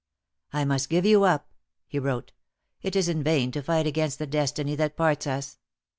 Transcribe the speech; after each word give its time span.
"I 0.51 0.65
must 0.65 0.89
give 0.89 1.05
you 1.05 1.25
up," 1.25 1.51
he 1.85 1.99
wrote. 1.99 2.31
It 2.81 2.95
is 2.95 3.07
in 3.07 3.21
vain 3.21 3.51
to 3.51 3.61
fight 3.61 3.85
against 3.85 4.17
the 4.17 4.25
destiny 4.25 4.73
that 4.73 4.97
parts 4.97 5.27
us. 5.27 5.59